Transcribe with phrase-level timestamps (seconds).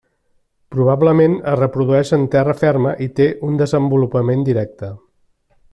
[0.75, 4.91] Probablement es reprodueix en terra ferma i té un desenvolupament directe.